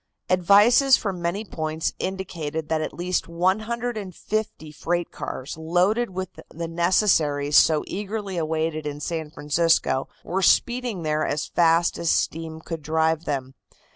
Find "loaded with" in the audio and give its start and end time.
5.59-6.29